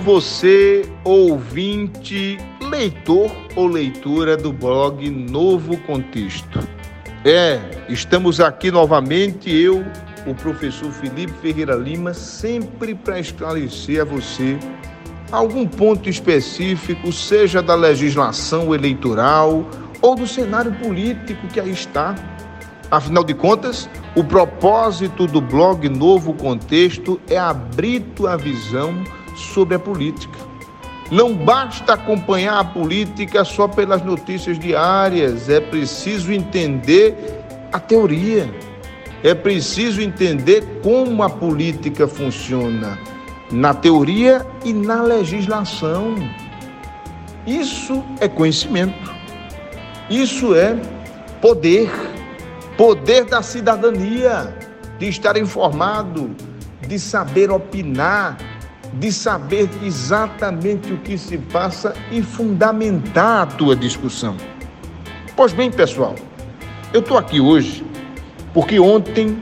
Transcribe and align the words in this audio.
Você, 0.00 0.88
ouvinte, 1.04 2.38
leitor 2.60 3.30
ou 3.56 3.66
leitura 3.66 4.36
do 4.36 4.52
blog 4.52 5.08
Novo 5.10 5.76
Contexto. 5.78 6.60
É, 7.24 7.58
estamos 7.88 8.40
aqui 8.40 8.70
novamente, 8.70 9.50
eu, 9.50 9.84
o 10.26 10.34
professor 10.34 10.92
Felipe 10.92 11.32
Ferreira 11.40 11.74
Lima, 11.74 12.14
sempre 12.14 12.94
para 12.94 13.18
esclarecer 13.18 14.02
a 14.02 14.04
você 14.04 14.58
algum 15.32 15.66
ponto 15.66 16.08
específico, 16.08 17.12
seja 17.12 17.62
da 17.62 17.74
legislação 17.74 18.74
eleitoral 18.74 19.68
ou 20.00 20.14
do 20.14 20.26
cenário 20.26 20.72
político 20.74 21.46
que 21.48 21.58
aí 21.58 21.72
está. 21.72 22.14
Afinal 22.90 23.24
de 23.24 23.34
contas, 23.34 23.88
o 24.14 24.22
propósito 24.22 25.26
do 25.26 25.40
blog 25.40 25.88
Novo 25.88 26.32
Contexto 26.34 27.20
é 27.28 27.36
abrir 27.36 28.00
tua 28.14 28.36
visão 28.36 29.02
sobre 29.36 29.74
a 29.74 29.78
política. 29.78 30.38
Não 31.10 31.34
basta 31.34 31.92
acompanhar 31.92 32.58
a 32.58 32.64
política 32.64 33.44
só 33.44 33.68
pelas 33.68 34.02
notícias 34.02 34.58
diárias, 34.58 35.48
é 35.48 35.60
preciso 35.60 36.32
entender 36.32 37.14
a 37.72 37.78
teoria. 37.78 38.50
É 39.22 39.34
preciso 39.34 40.00
entender 40.00 40.80
como 40.82 41.22
a 41.22 41.30
política 41.30 42.06
funciona 42.06 42.98
na 43.50 43.72
teoria 43.72 44.46
e 44.64 44.72
na 44.72 45.02
legislação. 45.02 46.14
Isso 47.46 48.04
é 48.20 48.28
conhecimento. 48.28 49.14
Isso 50.10 50.54
é 50.54 50.76
poder. 51.40 51.90
Poder 52.76 53.24
da 53.24 53.42
cidadania, 53.42 54.54
de 54.98 55.08
estar 55.08 55.36
informado, 55.36 56.30
de 56.86 56.98
saber 56.98 57.50
opinar, 57.50 58.36
de 58.94 59.12
saber 59.12 59.68
exatamente 59.82 60.92
o 60.92 60.98
que 60.98 61.18
se 61.18 61.38
passa 61.38 61.94
e 62.10 62.22
fundamentar 62.22 63.42
a 63.42 63.46
tua 63.46 63.76
discussão. 63.76 64.36
Pois 65.36 65.52
bem, 65.52 65.70
pessoal, 65.70 66.14
eu 66.92 67.00
estou 67.00 67.18
aqui 67.18 67.40
hoje 67.40 67.84
porque 68.54 68.80
ontem 68.80 69.36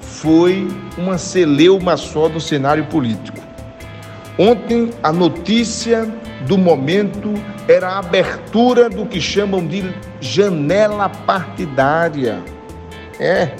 foi 0.00 0.66
uma 0.96 1.18
celeuma 1.18 1.96
só 1.96 2.28
do 2.28 2.40
cenário 2.40 2.86
político. 2.86 3.38
Ontem 4.38 4.90
a 5.02 5.12
notícia 5.12 6.10
do 6.46 6.56
momento 6.56 7.34
era 7.68 7.90
a 7.90 7.98
abertura 7.98 8.88
do 8.88 9.06
que 9.06 9.20
chamam 9.20 9.66
de 9.66 9.94
janela 10.20 11.08
partidária. 11.08 12.42
É. 13.20 13.50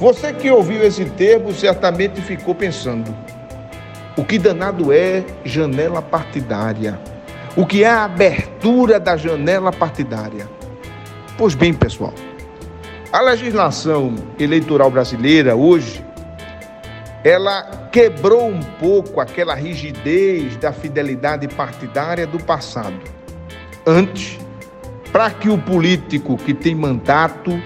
Você 0.00 0.32
que 0.32 0.50
ouviu 0.50 0.82
esse 0.84 1.04
termo 1.04 1.52
certamente 1.52 2.20
ficou 2.20 2.54
pensando: 2.54 3.14
o 4.16 4.24
que 4.24 4.38
danado 4.38 4.92
é 4.92 5.24
janela 5.44 6.00
partidária? 6.00 7.00
O 7.56 7.66
que 7.66 7.82
é 7.82 7.88
a 7.88 8.04
abertura 8.04 9.00
da 9.00 9.16
janela 9.16 9.72
partidária? 9.72 10.48
Pois 11.36 11.54
bem, 11.54 11.74
pessoal, 11.74 12.14
a 13.12 13.20
legislação 13.20 14.14
eleitoral 14.38 14.90
brasileira 14.90 15.56
hoje 15.56 16.04
ela 17.24 17.88
quebrou 17.90 18.48
um 18.48 18.60
pouco 18.60 19.20
aquela 19.20 19.54
rigidez 19.54 20.56
da 20.58 20.72
fidelidade 20.72 21.48
partidária 21.48 22.26
do 22.26 22.38
passado. 22.38 23.00
Antes, 23.86 24.38
para 25.10 25.30
que 25.30 25.48
o 25.48 25.56
político 25.56 26.36
que 26.36 26.52
tem 26.52 26.74
mandato 26.74 27.58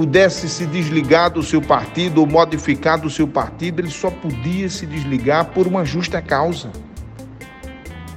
pudesse 0.00 0.48
se 0.48 0.64
desligar 0.64 1.28
do 1.28 1.42
seu 1.42 1.60
partido 1.60 2.22
ou 2.22 2.26
modificar 2.26 2.98
do 2.98 3.10
seu 3.10 3.28
partido, 3.28 3.82
ele 3.82 3.90
só 3.90 4.10
podia 4.10 4.66
se 4.66 4.86
desligar 4.86 5.50
por 5.50 5.66
uma 5.66 5.84
justa 5.84 6.22
causa. 6.22 6.70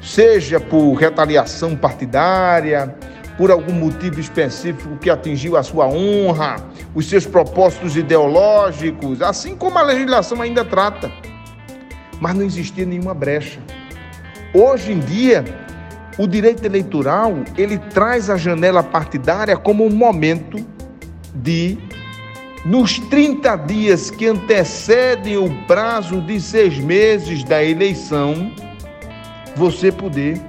Seja 0.02 0.62
por 0.62 0.94
retaliação 0.94 1.76
partidária, 1.76 2.96
por 3.38 3.52
algum 3.52 3.74
motivo 3.74 4.18
específico 4.18 4.96
que 4.96 5.10
atingiu 5.10 5.58
a 5.58 5.62
sua 5.62 5.86
honra, 5.86 6.56
os 6.96 7.10
seus 7.10 7.26
propósitos 7.26 7.98
ideológicos, 7.98 9.22
assim 9.22 9.54
como 9.54 9.78
a 9.78 9.82
legislação 9.82 10.42
ainda 10.42 10.64
trata. 10.64 11.12
Mas 12.18 12.34
não 12.34 12.44
existia 12.44 12.86
nenhuma 12.86 13.14
brecha. 13.14 13.60
Hoje 14.54 14.94
em 14.94 15.00
dia, 15.02 15.44
o 16.18 16.26
direito 16.28 16.64
eleitoral, 16.64 17.34
ele 17.58 17.78
traz 17.78 18.30
a 18.30 18.38
janela 18.38 18.82
partidária 18.82 19.58
como 19.58 19.86
um 19.86 19.94
momento 19.94 20.72
de, 21.34 21.78
nos 22.66 23.00
30 23.00 23.56
dias 23.58 24.10
que 24.10 24.28
antecedem 24.28 25.38
o 25.38 25.50
prazo 25.66 26.22
de 26.22 26.40
seis 26.40 26.78
meses 26.78 27.44
da 27.44 27.64
eleição, 27.64 28.52
você 29.56 29.92
poder, 29.92 30.42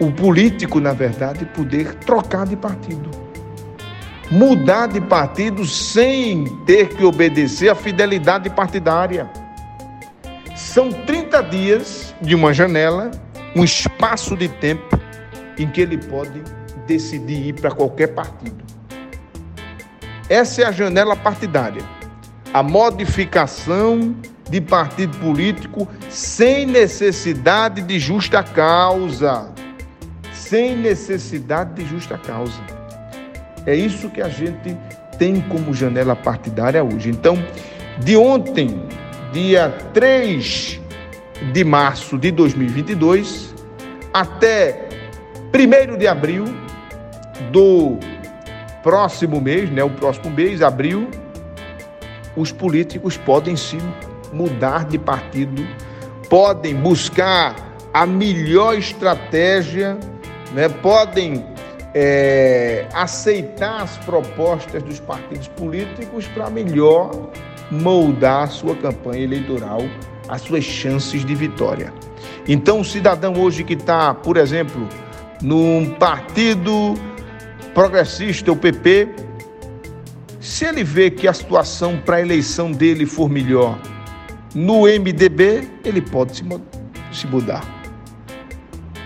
o 0.00 0.10
político, 0.10 0.80
na 0.80 0.92
verdade, 0.92 1.44
poder 1.46 1.94
trocar 1.96 2.46
de 2.46 2.56
partido. 2.56 3.10
Mudar 4.30 4.88
de 4.88 5.00
partido 5.00 5.64
sem 5.66 6.44
ter 6.64 6.88
que 6.88 7.04
obedecer 7.04 7.68
à 7.68 7.74
fidelidade 7.74 8.50
partidária. 8.50 9.28
São 10.56 10.90
30 10.90 11.42
dias 11.42 12.14
de 12.20 12.34
uma 12.34 12.52
janela, 12.52 13.10
um 13.54 13.62
espaço 13.62 14.36
de 14.36 14.48
tempo 14.48 14.98
em 15.58 15.68
que 15.68 15.80
ele 15.80 15.98
pode 15.98 16.42
decidir 16.86 17.48
ir 17.48 17.52
para 17.54 17.70
qualquer 17.70 18.08
partido. 18.08 18.73
Essa 20.28 20.62
é 20.62 20.64
a 20.64 20.72
janela 20.72 21.14
partidária. 21.14 21.82
A 22.52 22.62
modificação 22.62 24.14
de 24.48 24.60
partido 24.60 25.16
político 25.18 25.88
sem 26.08 26.66
necessidade 26.66 27.82
de 27.82 27.98
justa 27.98 28.42
causa. 28.42 29.50
Sem 30.32 30.76
necessidade 30.76 31.74
de 31.74 31.88
justa 31.88 32.16
causa. 32.16 32.60
É 33.66 33.74
isso 33.74 34.08
que 34.10 34.22
a 34.22 34.28
gente 34.28 34.76
tem 35.18 35.40
como 35.42 35.74
janela 35.74 36.16
partidária 36.16 36.82
hoje. 36.82 37.10
Então, 37.10 37.36
de 37.98 38.16
ontem, 38.16 38.82
dia 39.32 39.70
3 39.92 40.80
de 41.52 41.64
março 41.64 42.18
de 42.18 42.30
2022, 42.30 43.54
até 44.12 44.88
1 45.52 45.98
de 45.98 46.06
abril 46.06 46.44
do 47.50 47.98
próximo 48.84 49.40
mês, 49.40 49.70
né, 49.70 49.82
o 49.82 49.88
próximo 49.88 50.30
mês, 50.30 50.60
abril, 50.60 51.08
os 52.36 52.52
políticos 52.52 53.16
podem 53.16 53.56
se 53.56 53.78
mudar 54.30 54.84
de 54.84 54.98
partido, 54.98 55.66
podem 56.28 56.74
buscar 56.74 57.56
a 57.94 58.04
melhor 58.04 58.76
estratégia, 58.76 59.96
né, 60.52 60.68
podem 60.68 61.46
é, 61.94 62.86
aceitar 62.92 63.82
as 63.82 63.96
propostas 63.98 64.82
dos 64.82 65.00
partidos 65.00 65.48
políticos 65.48 66.26
para 66.28 66.50
melhor 66.50 67.30
moldar 67.70 68.44
a 68.44 68.48
sua 68.48 68.76
campanha 68.76 69.24
eleitoral, 69.24 69.80
as 70.28 70.42
suas 70.42 70.62
chances 70.62 71.24
de 71.24 71.34
vitória. 71.34 71.90
Então, 72.46 72.80
o 72.80 72.84
cidadão 72.84 73.40
hoje 73.40 73.64
que 73.64 73.72
está, 73.72 74.12
por 74.12 74.36
exemplo, 74.36 74.86
num 75.40 75.94
partido 75.98 76.94
progressista, 77.74 78.52
o 78.52 78.56
PP, 78.56 79.08
se 80.40 80.64
ele 80.64 80.84
vê 80.84 81.10
que 81.10 81.26
a 81.26 81.32
situação 81.32 82.00
para 82.04 82.16
a 82.16 82.20
eleição 82.20 82.70
dele 82.70 83.04
for 83.04 83.28
melhor 83.28 83.78
no 84.54 84.82
MDB, 84.82 85.68
ele 85.84 86.00
pode 86.00 86.36
se, 86.36 86.44
se 87.12 87.26
mudar. 87.26 87.64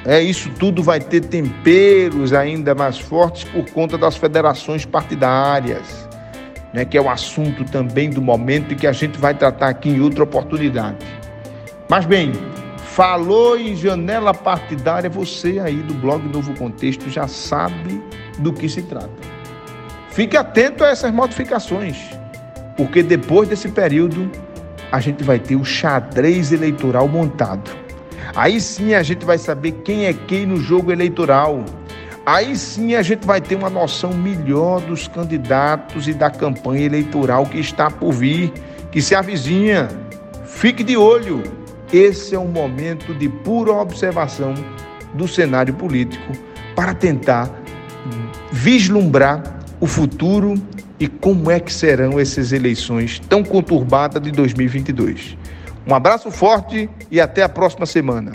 É, 0.05 0.21
isso 0.21 0.51
tudo 0.59 0.83
vai 0.83 1.01
ter 1.01 1.23
temperos 1.23 2.33
ainda 2.33 2.75
mais 2.75 2.99
fortes 2.99 3.45
por 3.45 3.69
conta 3.71 3.97
das 3.99 4.17
federações 4.17 4.85
partidárias, 4.85 6.09
né, 6.73 6.85
que 6.85 6.97
é 6.97 7.01
o 7.01 7.09
assunto 7.09 7.65
também 7.65 8.11
do 8.11 8.21
momento 8.21 8.73
e 8.73 8.77
que 8.77 8.87
a 8.87 8.93
gente 8.93 9.19
vai 9.19 9.35
tratar 9.35 9.69
aqui 9.69 9.89
em 9.89 10.01
outra 10.01 10.25
oportunidade. 10.25 10.99
Mas 11.89 12.05
bem, 12.05 12.33
falou 12.99 13.57
em 13.57 13.77
janela 13.77 14.35
partidária, 14.35 15.09
você 15.09 15.61
aí 15.61 15.77
do 15.77 15.95
blog 15.95 16.21
Novo 16.29 16.53
Contexto 16.55 17.09
já 17.09 17.29
sabe 17.29 18.03
do 18.41 18.53
que 18.53 18.69
se 18.69 18.83
trata. 18.83 19.09
Fique 20.11 20.37
atento 20.37 20.83
a 20.83 20.89
essas 20.89 21.13
modificações, 21.13 21.97
porque 22.77 23.01
depois 23.01 23.49
desse 23.49 23.69
período 23.69 24.29
a 24.91 24.99
gente 24.99 25.23
vai 25.23 25.39
ter 25.39 25.55
o 25.55 25.65
xadrez 25.65 26.51
eleitoral 26.51 27.07
montado. 27.07 27.71
Aí 28.35 28.61
sim 28.61 28.95
a 28.95 29.03
gente 29.05 29.25
vai 29.25 29.39
saber 29.39 29.71
quem 29.85 30.07
é 30.07 30.13
quem 30.13 30.45
no 30.45 30.57
jogo 30.57 30.91
eleitoral. 30.91 31.65
Aí 32.27 32.57
sim 32.57 32.97
a 32.97 33.03
gente 33.03 33.25
vai 33.25 33.41
ter 33.41 33.55
uma 33.55 33.71
noção 33.71 34.13
melhor 34.13 34.81
dos 34.81 35.07
candidatos 35.07 36.09
e 36.09 36.13
da 36.13 36.31
campanha 36.31 36.87
eleitoral 36.87 37.47
que 37.47 37.61
está 37.61 37.93
por 37.93 38.11
vir, 38.11 38.53
que 38.91 39.01
se 39.01 39.15
avizinha. 39.15 39.87
Fique 40.45 40.83
de 40.83 40.97
olho. 40.97 41.68
Esse 41.93 42.35
é 42.35 42.39
um 42.39 42.49
momento 42.49 43.15
de 43.15 43.29
pura 43.29 43.73
observação 43.73 44.55
do 45.15 45.27
cenário 45.27 45.73
político 45.73 46.33
para 46.75 46.95
tentar 46.95 47.51
vislumbrar 48.53 49.61
o 49.81 49.87
futuro 49.87 50.55
e 51.01 51.07
como 51.07 51.51
é 51.51 51.59
que 51.61 51.73
serão 51.73 52.19
essas 52.19 52.53
eleições 52.53 53.21
tão 53.29 53.43
conturbadas 53.43 54.23
de 54.23 54.31
2022. 54.31 55.37
Um 55.87 55.95
abraço 55.95 56.31
forte 56.31 56.91
e 57.11 57.21
até 57.21 57.43
a 57.43 57.49
próxima 57.49 57.87
semana. 57.87 58.33